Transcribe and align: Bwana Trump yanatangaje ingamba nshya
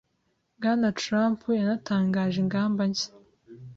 Bwana 0.57 0.87
Trump 1.01 1.39
yanatangaje 1.59 2.37
ingamba 2.43 2.81
nshya 2.89 3.09